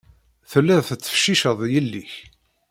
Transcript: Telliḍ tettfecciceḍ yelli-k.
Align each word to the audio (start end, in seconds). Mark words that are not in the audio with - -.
Telliḍ 0.51 0.79
tettfecciceḍ 0.83 1.59
yelli-k. 1.73 2.13